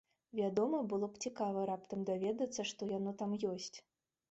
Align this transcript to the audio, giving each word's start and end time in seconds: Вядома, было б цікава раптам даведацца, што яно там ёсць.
Вядома, 0.37 0.79
было 0.93 1.09
б 1.17 1.21
цікава 1.27 1.67
раптам 1.71 1.99
даведацца, 2.11 2.61
што 2.73 2.91
яно 2.97 3.17
там 3.23 3.39
ёсць. 3.55 3.73